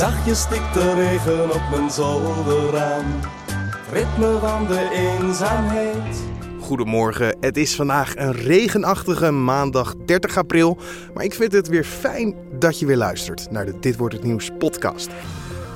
[0.00, 3.04] Zachtjes stikt de regen op mijn zolderraam.
[3.92, 6.22] Ritme van de eenzaamheid.
[6.60, 10.78] Goedemorgen, het is vandaag een regenachtige maandag 30 april.
[11.14, 14.24] Maar ik vind het weer fijn dat je weer luistert naar de Dit Wordt Het
[14.24, 15.08] Nieuws podcast.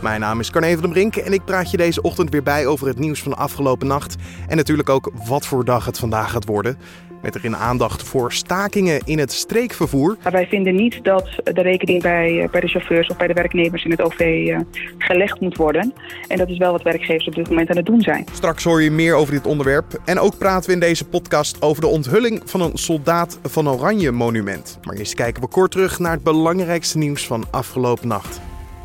[0.02, 2.66] Mijn naam is Carne van den Brink en ik praat je deze ochtend weer bij
[2.66, 4.16] over het nieuws van de afgelopen nacht.
[4.48, 6.78] En natuurlijk ook wat voor dag het vandaag gaat worden.
[7.24, 10.16] Met erin aandacht voor stakingen in het streekvervoer.
[10.22, 13.32] Maar wij vinden niet dat de rekening bij, eh, bij de chauffeurs of bij de
[13.32, 14.58] werknemers in het OV uh,
[14.98, 15.92] gelegd moet worden.
[16.28, 18.24] En dat is wel wat werkgevers op dit moment aan het doen zijn.
[18.32, 20.00] Straks hoor je meer over dit onderwerp.
[20.04, 24.10] En ook praten we in deze podcast over de onthulling van een soldaat van Oranje
[24.10, 24.78] monument.
[24.82, 28.40] Maar eerst kijken we kort terug naar het belangrijkste nieuws van afgelopen nacht.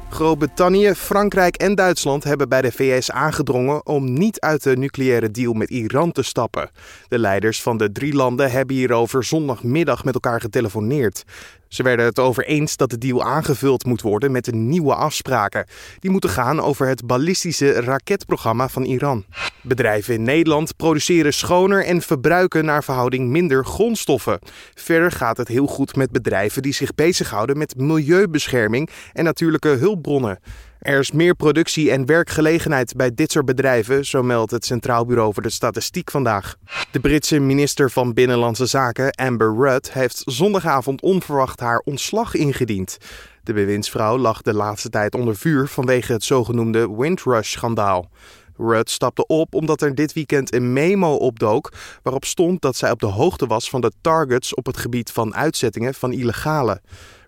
[0.09, 5.53] Groot-Brittannië, Frankrijk en Duitsland hebben bij de VS aangedrongen om niet uit de nucleaire deal
[5.53, 6.69] met Iran te stappen.
[7.07, 11.23] De leiders van de drie landen hebben hierover zondagmiddag met elkaar getelefoneerd.
[11.69, 15.65] Ze werden het over eens dat de deal aangevuld moet worden met nieuwe afspraken.
[15.99, 19.25] Die moeten gaan over het ballistische raketprogramma van Iran.
[19.61, 24.39] Bedrijven in Nederland produceren schoner en verbruiken naar verhouding minder grondstoffen.
[24.73, 30.39] Verder gaat het heel goed met bedrijven die zich bezighouden met milieubescherming en natuurlijke hulpbronnen.
[30.79, 35.33] Er is meer productie en werkgelegenheid bij dit soort bedrijven, zo meldt het Centraal Bureau
[35.33, 36.55] voor de Statistiek vandaag.
[36.91, 42.97] De Britse minister van Binnenlandse Zaken, Amber Rudd, heeft zondagavond onverwacht haar ontslag ingediend.
[43.43, 48.09] De bewindsvrouw lag de laatste tijd onder vuur vanwege het zogenoemde Windrush-schandaal.
[48.57, 51.71] Rudd stapte op omdat er dit weekend een memo opdook
[52.03, 55.35] waarop stond dat zij op de hoogte was van de targets op het gebied van
[55.35, 56.81] uitzettingen van illegale.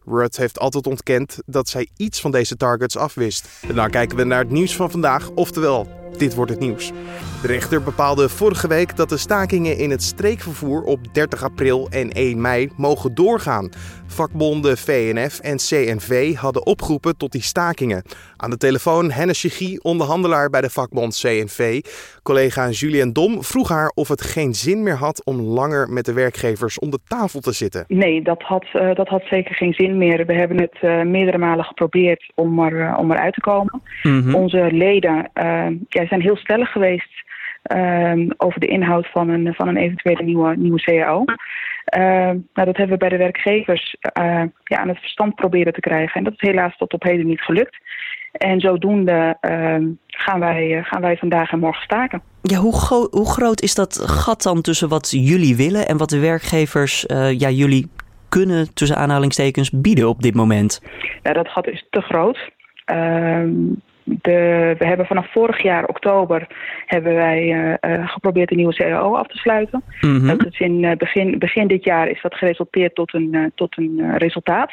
[0.06, 3.48] Rudd heeft altijd ontkend dat zij iets van deze targets afwist.
[3.68, 6.92] En dan kijken we naar het nieuws van vandaag, oftewel, dit wordt het nieuws.
[7.42, 12.10] De rechter bepaalde vorige week dat de stakingen in het streekvervoer op 30 april en
[12.10, 13.70] 1 mei mogen doorgaan.
[14.12, 18.04] Vakbonden VNF en CNV hadden opgeroepen tot die stakingen.
[18.38, 21.82] Aan de telefoon Hennis Chigie, onderhandelaar bij de vakbond CNV.
[22.24, 26.14] Collega Julien Dom vroeg haar of het geen zin meer had om langer met de
[26.14, 27.86] werkgevers om de tafel te zitten.
[27.88, 30.26] Nee, dat had, uh, dat had zeker geen zin meer.
[30.26, 33.81] We hebben het uh, meerdere malen geprobeerd om, er, uh, om eruit te komen.
[34.04, 34.36] Mm -hmm.
[34.36, 35.30] Onze leden
[35.90, 37.24] ja, zijn heel stellig geweest
[37.72, 41.24] um, over de inhoud van een, van een eventuele nieuwe, nieuwe CAO.
[41.98, 42.04] Uh,
[42.54, 46.14] nou, dat hebben we bij de werkgevers uh, ja, aan het verstand proberen te krijgen.
[46.14, 47.78] En dat is helaas tot op heden niet gelukt.
[48.32, 49.76] En zodoende uh,
[50.08, 52.22] gaan, wij, gaan wij vandaag en morgen staken.
[52.42, 56.20] Ja, hoe, hoe groot is dat gat dan tussen wat jullie willen en wat de
[56.20, 57.06] werkgevers
[57.38, 57.90] ja, jullie
[58.30, 60.82] kunnen, tussen aanhalingstekens, bieden op dit moment?
[61.24, 62.52] Ja, dat gat is te groot.
[64.06, 66.47] Ehm, de, we hebben vanaf vorig jaar oktober
[66.85, 69.84] hebben wij uh, uh, geprobeerd een nieuwe CAO af te sluiten.
[70.01, 70.28] Mm -hmm.
[70.28, 74.17] dat is in uh, begin, begin dit jaar is dat geresulteerd tot een, tot een
[74.17, 74.72] resultaat.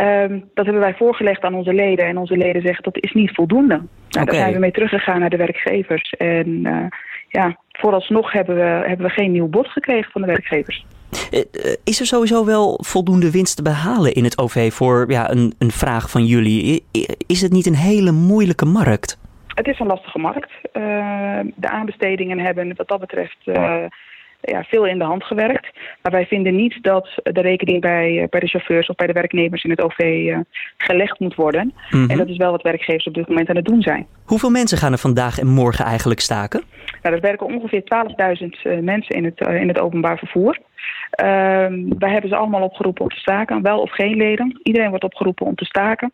[0.00, 3.34] Um, dat hebben wij voorgelegd aan onze leden en onze leden zeggen dat is niet
[3.34, 3.74] voldoende.
[3.74, 4.24] Nou, okay.
[4.24, 6.10] Daar zijn we mee teruggegaan naar de werkgevers.
[6.10, 6.62] En
[7.28, 10.86] ja, vooralsnog hebben we, hebben we geen nieuw bod gekregen van de werkgevers.
[11.84, 15.70] Is er sowieso wel voldoende winst te behalen in het OV voor ja, een, een
[15.70, 16.84] vraag van jullie?
[17.26, 19.18] Is het niet een hele moeilijke markt?
[19.46, 20.50] Het is een lastige markt.
[20.72, 20.82] Uh,
[21.54, 23.84] de aanbestedingen hebben wat dat betreft uh,
[24.40, 25.78] ja, veel in de hand gewerkt.
[26.02, 29.64] Maar wij vinden niet dat de rekening bij, bij de chauffeurs of bij de werknemers
[29.64, 30.38] in het OV uh,
[30.76, 31.64] gelegd moet worden.
[31.64, 32.10] Mm -hmm.
[32.10, 34.06] En dat is wel wat werkgevers op dit moment aan het doen zijn.
[34.24, 36.62] Hoeveel mensen gaan er vandaag en morgen eigenlijk staken?
[37.02, 40.58] Nou, er werken ongeveer 12.000 mensen in het, in het openbaar vervoer.
[41.20, 41.26] Uh,
[41.98, 44.60] wij hebben ze allemaal opgeroepen om te staken, wel of geen leden.
[44.62, 46.12] Iedereen wordt opgeroepen om te staken.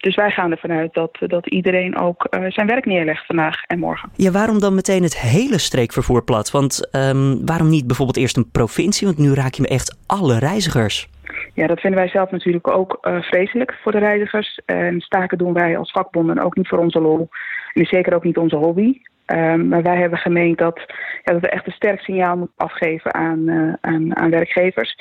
[0.00, 3.78] Dus wij gaan ervan uit dat, dat iedereen ook uh, zijn werk neerlegt vandaag en
[3.78, 4.10] morgen.
[4.16, 6.50] Ja, waarom dan meteen het hele streekvervoer plat?
[6.50, 9.06] Want um, waarom niet bijvoorbeeld eerst een provincie?
[9.06, 11.08] Want nu raak je me echt alle reizigers.
[11.54, 14.60] Ja, dat vinden wij zelf natuurlijk ook uh, vreselijk voor de reizigers.
[14.66, 17.28] En staken doen wij als vakbonden ook niet voor onze lol.
[17.72, 19.00] En zeker ook niet onze hobby.
[19.26, 20.78] Um, maar wij hebben gemeend dat,
[21.24, 24.98] ja, dat we echt een sterk signaal moeten afgeven aan, uh, aan, aan werkgevers.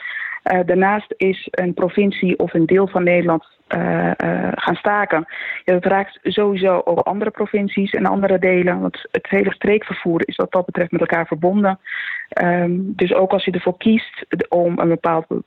[0.53, 3.45] Uh, daarnaast is een provincie of een deel van Nederland
[3.75, 5.25] uh, uh, gaan staken.
[5.63, 8.79] Ja, dat raakt sowieso ook andere provincies en andere delen.
[8.79, 11.79] Want het hele streekvervoer is wat dat betreft met elkaar verbonden.
[12.43, 14.90] Um, dus ook als je ervoor kiest om een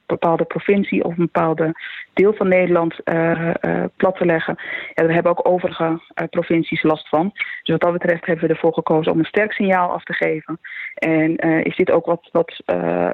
[0.06, 1.75] bepaalde, provincie of een bepaalde
[2.12, 3.50] deel van Nederland uh,
[3.96, 4.56] plat te leggen,
[4.94, 6.00] ja, daar hebben ook overige
[6.31, 7.31] provincies last van.
[7.32, 10.58] Dus wat dat betreft hebben we ervoor gekozen om een sterk signaal af te geven.
[10.94, 12.62] En is dit ook wat, wat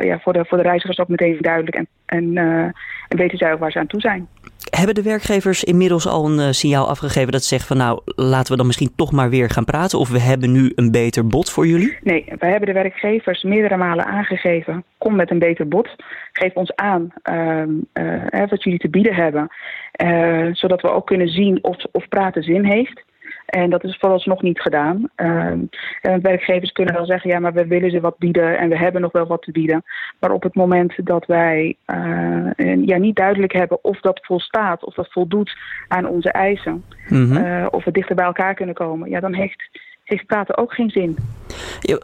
[0.00, 2.36] ja, voor, de, voor de reizigers ook meteen duidelijk en, en,
[3.08, 4.28] en weten zij ook waar ze aan toe zijn.
[4.78, 8.50] Hebben de werkgevers inmiddels al een eh, signaal afgegeven dat ze zeggen van nou laten
[8.50, 11.50] we dan misschien toch maar weer gaan praten of we hebben nu een beter bod
[11.50, 11.98] voor jullie?
[12.02, 14.84] Nee, wij hebben de werkgevers meerdere malen aangegeven.
[14.98, 15.88] Kom met een beter bod.
[16.32, 19.48] Geef ons aan uh, wat jullie te bieden hebben.
[20.02, 23.04] Uh, zodat we ook kunnen zien of, of praten zin heeft.
[23.48, 25.10] En dat is vooralsnog niet gedaan.
[25.16, 25.52] Uh,
[26.22, 29.12] werkgevers kunnen wel zeggen, ja, maar we willen ze wat bieden en we hebben nog
[29.12, 29.84] wel wat te bieden.
[30.20, 34.94] Maar op het moment dat wij uh, ja, niet duidelijk hebben of dat volstaat, of
[34.94, 35.56] dat voldoet
[35.88, 37.66] aan onze eisen, mm -hmm.
[37.70, 41.16] of we dichter bij elkaar kunnen komen, ja, dan heeft, heeft praten ook geen zin.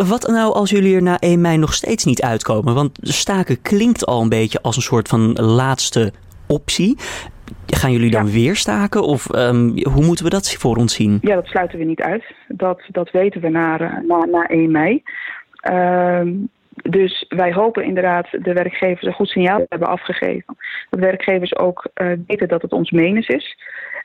[0.08, 2.74] Wat nou als jullie er na 1 mei nog steeds niet uitkomen?
[2.74, 6.12] Want staken klinkt al een beetje als een soort van laatste
[6.46, 6.96] optie.
[7.66, 11.18] Gaan jullie dan weer staken of um, hoe moeten we dat voor ons zien?
[11.20, 12.24] Ja, dat sluiten we niet uit.
[12.48, 15.02] Dat, dat weten we na, na, na 1 mei.
[15.70, 16.20] Uh,
[16.82, 20.56] dus wij hopen inderdaad de werkgevers een goed signaal hebben afgegeven.
[20.90, 23.56] Dat werkgevers ook uh, weten dat het ons menens is.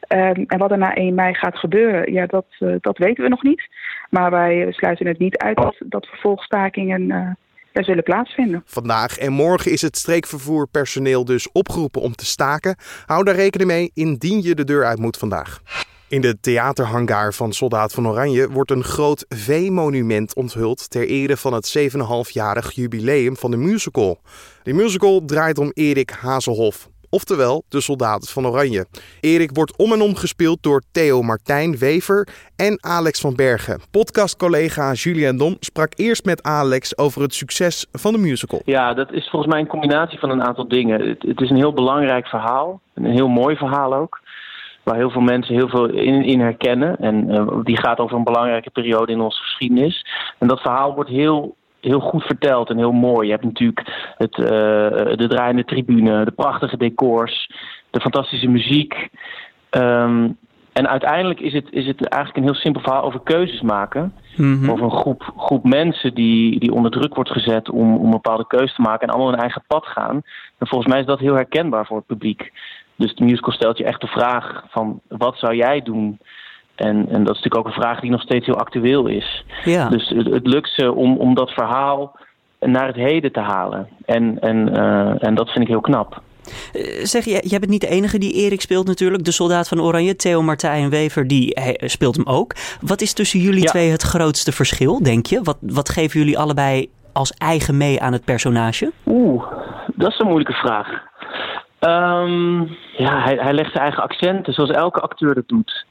[0.08, 3.30] Um, en wat er na 1 mei gaat gebeuren, ja, dat, uh, dat weten we
[3.30, 3.68] nog niet.
[4.10, 7.38] Maar wij sluiten het niet uit dat, dat vervolgstakingen
[7.74, 8.64] zullen plaatsvinden.
[8.66, 12.76] Vandaag en morgen is het streekvervoerpersoneel dus opgeroepen om te staken.
[13.06, 15.62] Hou daar rekening mee indien je de deur uit moet vandaag.
[16.08, 21.54] In de theaterhangaar van Soldaat van Oranje wordt een groot V-monument onthuld ter ere van
[21.54, 24.22] het 7,5-jarig jubileum van de musical.
[24.64, 28.86] De musical draait om Erik Hazelhoff, oftewel de soldaat van Oranje.
[29.20, 33.82] Erik wordt om en om gespeeld door Theo Martijn Wever en Alex van Bergen.
[33.92, 38.62] Podcastcollega Julien Dom sprak eerst met Alex over het succes van de musical.
[38.66, 41.18] Ja, dat is volgens mij een combinatie van een aantal dingen.
[41.20, 44.20] Het, is een heel belangrijk verhaal, een heel mooi verhaal ook.
[44.84, 46.98] Waar heel veel mensen heel veel in, in herkennen.
[46.98, 50.06] En uh, die gaat over een belangrijke periode in onze geschiedenis.
[50.38, 53.26] En dat verhaal wordt heel heel goed verteld en heel mooi.
[53.26, 54.46] Je hebt natuurlijk het, uh,
[55.16, 57.50] de draaiende tribune, de prachtige decors,
[57.90, 59.10] de fantastische muziek.
[59.72, 60.38] Um,
[60.74, 64.14] en uiteindelijk is het, is het eigenlijk een heel simpel verhaal over keuzes maken.
[64.36, 64.70] Mm-hmm.
[64.70, 68.48] Over een groep, groep mensen die, die onder druk wordt gezet om, om een bepaalde
[68.48, 70.16] keuze te maken en allemaal hun eigen pad gaan.
[70.58, 72.52] En volgens mij is dat heel herkenbaar voor het publiek.
[72.96, 76.20] Dus de musical stelt je echt de vraag van wat zou jij doen
[76.80, 79.46] en, en dat is natuurlijk ook een vraag die nog steeds heel actueel is.
[79.64, 79.90] Ja.
[79.90, 82.18] Dus het, het lukt ze om, om dat verhaal
[82.60, 83.88] naar het heden te halen.
[84.06, 86.22] En, en, uh, en dat vind ik heel knap.
[86.74, 89.24] Uh, zeg, jij, jij bent niet de enige die Erik speelt natuurlijk.
[89.24, 92.56] De soldaat van Oranje, Theo Martijn Wever, die hij, speelt hem ook.
[92.82, 93.70] Wat is tussen jullie ja.
[93.70, 95.40] twee het grootste verschil, denk je?
[95.44, 98.92] Wat, wat geven jullie allebei als eigen mee aan het personage?
[99.06, 99.44] Oeh,
[99.96, 100.88] dat is een moeilijke vraag.
[101.80, 105.86] Um, ja, hij, hij legt zijn eigen accenten, zoals elke acteur dat doet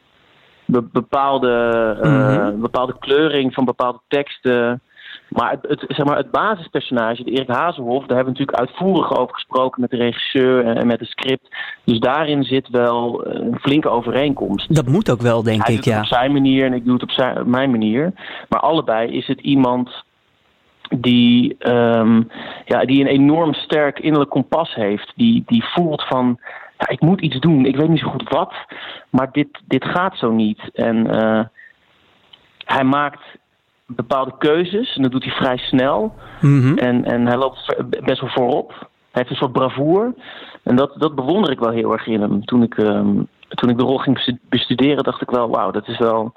[0.92, 2.54] bepaalde, mm-hmm.
[2.54, 4.80] uh, bepaalde kleuring van bepaalde teksten.
[5.28, 9.18] Maar het, het, zeg maar het basispersonage, de Erik Hazelhoff, daar hebben we natuurlijk uitvoerig
[9.18, 11.48] over gesproken met de regisseur en, en met het script.
[11.84, 14.74] Dus daarin zit wel een flinke overeenkomst.
[14.74, 15.94] Dat moet ook wel, denk Hij ik, doet ja.
[15.94, 18.12] Het op zijn manier en ik doe het op, zijn, op mijn manier.
[18.48, 19.90] Maar allebei is het iemand
[20.88, 22.28] die, um,
[22.64, 25.12] ja, die een enorm sterk innerlijk kompas heeft.
[25.16, 26.38] Die, die voelt van
[26.78, 27.64] ja, ik moet iets doen.
[27.64, 28.54] Ik weet niet zo goed wat,
[29.10, 30.60] maar dit, dit gaat zo niet.
[30.72, 31.44] En uh,
[32.64, 33.20] hij maakt
[33.86, 36.14] bepaalde keuzes en dat doet hij vrij snel.
[36.40, 36.78] Mm-hmm.
[36.78, 38.68] En, en hij loopt best wel voorop.
[38.70, 40.14] Hij heeft een soort bravoer.
[40.62, 42.44] En dat, dat bewonder ik wel heel erg in hem.
[42.44, 45.98] Toen ik, um, toen ik de rol ging bestuderen, dacht ik wel, wauw, dat is
[45.98, 46.34] wel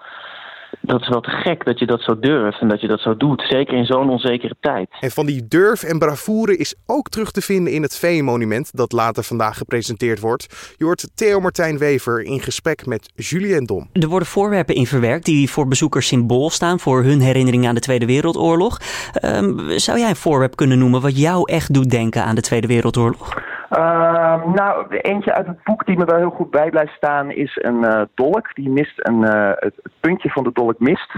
[0.82, 3.18] dat is wel te gek dat je dat zo durft en dat je dat zo
[3.18, 3.42] doet.
[3.50, 4.90] Zeker in zo'n onzekere tijd.
[5.00, 8.92] En van die durf en bravoure is ook terug te vinden in het V-monument dat
[8.92, 10.74] later vandaag gepresenteerd wordt.
[10.78, 13.90] Je hoort Theo Martijn Wever in gesprek met Julien Dom.
[13.94, 17.82] Er worden voorwerpen in verwerkt die voor bezoekers symbool staan voor hun herinnering aan de
[17.82, 18.80] Tweede Wereldoorlog.
[19.26, 22.68] Um, zou jij een voorwerp kunnen noemen wat jou echt doet denken aan de Tweede
[22.68, 23.51] Wereldoorlog?
[23.78, 27.58] Uh, nou, eentje uit het boek die me wel heel goed bij blijft staan is
[27.62, 28.56] een uh, dolk.
[28.56, 31.14] Die mist een, uh, het, het, puntje van de dolk mist.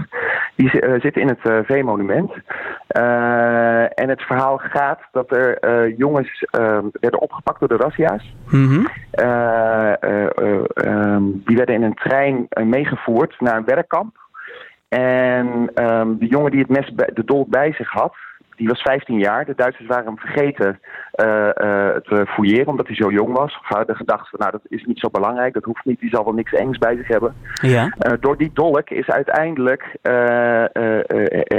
[0.56, 2.32] Die zit in het V-monument.
[3.94, 8.34] en het verhaal gaat dat er jongens ehm, werden opgepakt door de razzia's.
[8.50, 8.88] Mm-hmm.
[10.74, 14.16] um, die werden in een trein meegevoerd naar een werkkamp.
[14.88, 18.14] En um, de jongen die het mes bij, de dolk bij zich had,
[18.56, 19.44] die was 15 jaar.
[19.44, 20.80] De Duitsers waren hem vergeten
[21.14, 21.50] uh, uh,
[21.96, 23.58] te fouilleren omdat hij zo jong was.
[23.58, 26.24] Of hadden gedacht van nou dat is niet zo belangrijk, dat hoeft niet, die zal
[26.24, 27.34] wel niks engs bij zich hebben.
[27.62, 27.84] Ja.
[27.84, 29.96] Uh, door die dolk is uiteindelijk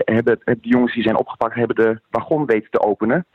[0.04, 3.26] hebben de jongens die zijn opgepakt, hebben de wagon weten te openen.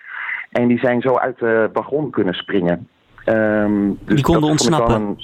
[0.51, 2.89] En die zijn zo uit de wagon kunnen springen.
[3.27, 4.95] Um, dus die konden ontsnappen.
[4.95, 5.19] Een,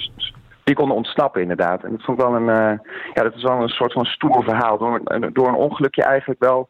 [0.63, 1.83] die konden ontsnappen inderdaad.
[1.83, 2.79] En dat vond ik wel een,
[3.13, 4.77] ja, dat is wel een soort van stoer verhaal.
[4.77, 5.01] Door,
[5.33, 6.69] door een ongelukje eigenlijk wel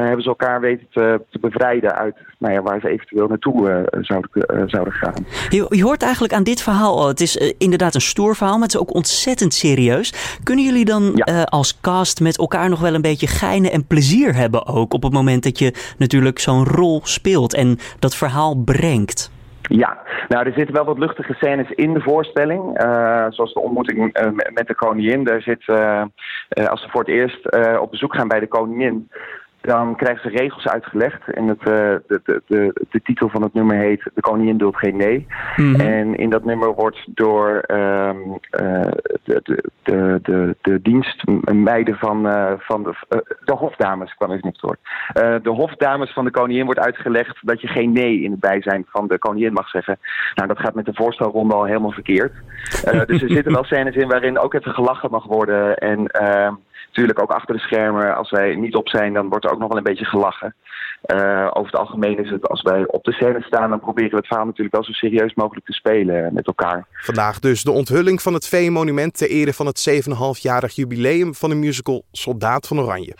[0.00, 4.68] hebben ze elkaar weten te, te bevrijden uit nou ja, waar ze eventueel naartoe zouden,
[4.68, 5.26] zouden gaan.
[5.48, 8.66] Je, je, hoort eigenlijk aan dit verhaal al, het is inderdaad een stoer verhaal, maar
[8.66, 10.38] het is ook ontzettend serieus.
[10.42, 14.66] Kunnen jullie dan als cast met elkaar nog wel een beetje geinen en plezier hebben
[14.66, 19.30] ook op het moment dat je natuurlijk zo'n rol speelt en dat verhaal brengt?
[19.68, 22.82] Ja, nou er zitten wel wat luchtige scènes in de voorstelling.
[22.82, 25.24] Uh, zoals de ontmoeting uh, met de koningin.
[25.24, 26.02] Daar zit, uh,
[26.68, 29.10] als ze voor het eerst op bezoek gaan bij de koningin,
[29.62, 31.28] dan krijgen ze regels uitgelegd.
[31.32, 34.76] En het, uh, de, de, de, de, titel van het nummer heet De Koningin doet
[34.76, 35.26] geen nee.
[35.56, 35.80] Mm -hmm.
[35.80, 38.10] En in dat nummer wordt door uh,
[39.24, 42.94] de, de, de, de, de dienstmeiden van, uh, van de,
[43.44, 44.76] de hofdames, kwam ik niet door.
[45.42, 49.08] de hofdames van de koningin wordt uitgelegd dat je geen nee in het bijzijn van
[49.08, 49.98] de koningin mag zeggen.
[50.34, 52.32] Nou, dat gaat met de voorstelronde al helemaal verkeerd.
[53.06, 55.76] dus er zitten wel scènes in waarin ook even gelachen mag worden.
[55.76, 56.54] En ehm,
[56.92, 59.68] Natuurlijk ook achter de schermen, als wij niet op zijn, dan wordt er ook nog
[59.68, 60.54] wel een beetje gelachen.
[61.06, 64.16] Uh, over het algemeen is het, als wij op de scène staan, dan proberen we
[64.16, 66.86] het verhaal natuurlijk wel zo serieus mogelijk te spelen met elkaar.
[66.92, 71.56] Vandaag dus de onthulling van het Vee-monument ter ere van het 7,5-jarig jubileum van de
[71.56, 73.14] musical Soldaat van Oranje.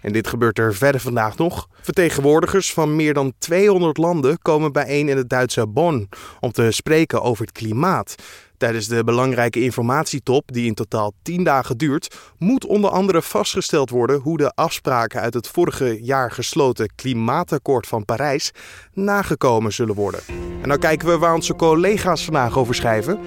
[0.00, 1.68] En dit gebeurt er verder vandaag nog.
[1.80, 6.08] Vertegenwoordigers van meer dan 200 landen komen bijeen in het Duitse Bonn
[6.40, 8.14] om te spreken over het klimaat.
[8.58, 14.20] Tijdens de belangrijke informatietop, die in totaal 10 dagen duurt, moet onder andere vastgesteld worden
[14.20, 18.50] hoe de afspraken uit het vorige jaar gesloten Klimaatakkoord van Parijs
[18.92, 20.20] nagekomen zullen worden.
[20.62, 23.18] En dan kijken we waar onze collega's vandaag over schrijven.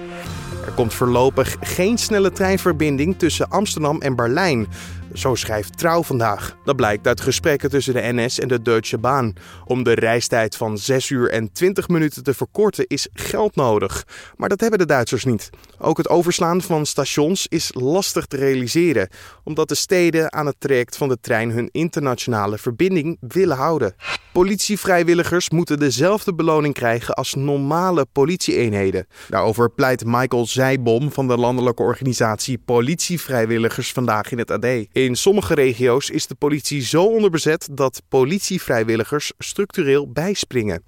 [0.66, 4.66] Er komt voorlopig geen snelle treinverbinding tussen Amsterdam en Berlijn.
[5.14, 6.56] Zo schrijft Trouw vandaag.
[6.64, 9.36] Dat blijkt uit gesprekken tussen de NS en de Deutsche Bahn.
[9.64, 14.06] Om de reistijd van 6 uur en 20 minuten te verkorten is geld nodig.
[14.36, 15.50] Maar dat hebben de Duitsers niet.
[15.78, 19.08] Ook het overslaan van stations is lastig te realiseren,
[19.44, 23.94] omdat de steden aan het traject van de trein hun internationale verbinding willen houden.
[24.32, 29.06] Politievrijwilligers moeten dezelfde beloning krijgen als normale politieeenheden.
[29.28, 34.66] Daarover pleit Michael Zijbom van de landelijke organisatie Politievrijwilligers vandaag in het AD.
[35.02, 40.82] In sommige regio's is de politie zo onderbezet dat politievrijwilligers structureel bijspringen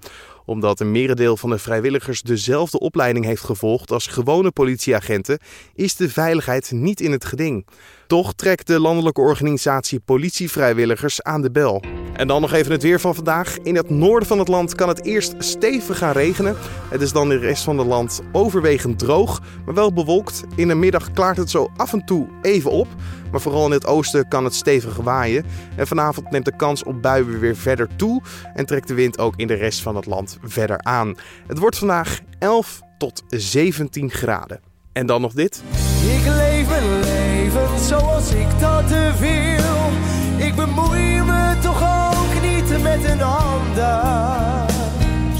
[0.45, 5.39] omdat een merendeel van de vrijwilligers dezelfde opleiding heeft gevolgd als gewone politieagenten,
[5.75, 7.67] is de veiligheid niet in het geding.
[8.07, 11.83] Toch trekt de landelijke organisatie Politievrijwilligers aan de bel.
[12.13, 13.59] En dan nog even het weer van vandaag.
[13.59, 16.57] In het noorden van het land kan het eerst stevig gaan regenen.
[16.91, 20.45] Het is dan in de rest van het land overwegend droog, maar wel bewolkt.
[20.57, 22.89] In de middag klaart het zo af en toe even op.
[23.35, 25.45] Maar vooral in het oosten kan het stevig waaien.
[25.77, 28.23] En vanavond neemt de kans op buien weer verder toe.
[28.55, 31.15] En trekt de wind ook in de rest van het land verder aan.
[31.47, 34.61] Het wordt vandaag 11 tot 17 graden.
[34.93, 35.63] En dan nog dit.
[36.03, 38.89] Ik leef een leven zoals ik dat
[39.19, 40.47] wil.
[40.47, 44.74] Ik bemoei me toch ook niet met een ander.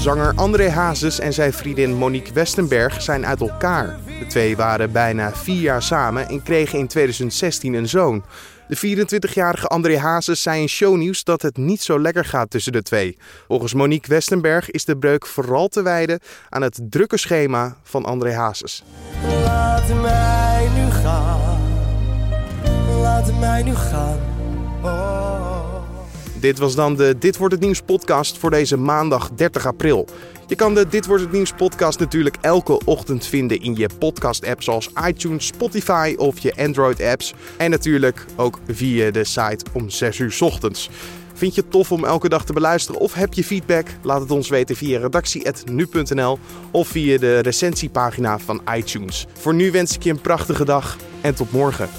[0.05, 3.99] Zanger André Hazes en zijn vriendin Monique Westenberg zijn uit elkaar.
[4.19, 8.23] De twee waren bijna vier jaar samen en kregen in 2016 een zoon.
[8.67, 12.81] De 24-jarige André Hazes zei in shownieuws dat het niet zo lekker gaat tussen de
[12.81, 13.17] twee.
[13.47, 16.19] Volgens Monique Westenberg is de breuk vooral te wijden
[16.49, 18.83] aan het drukke schema van André Hazes.
[19.43, 21.59] Laat mij nu gaan,
[23.01, 24.19] laat mij nu gaan.
[24.81, 25.34] Oh.
[26.39, 30.07] Dit was dan de Dit wordt het nieuws podcast voor deze maandag 30 april.
[30.47, 34.47] Je kan de Dit wordt het nieuws podcast natuurlijk elke ochtend vinden in je podcast
[34.47, 39.89] app zoals iTunes, Spotify of je Android apps en natuurlijk ook via de site om
[39.89, 40.89] 6 uur ochtends.
[41.33, 43.87] Vind je het tof om elke dag te beluisteren of heb je feedback?
[44.01, 46.39] Laat het ons weten via redactie.nu.nl
[46.71, 49.27] of via de recensiepagina van iTunes.
[49.33, 51.89] Voor nu wens ik je een prachtige dag en tot morgen.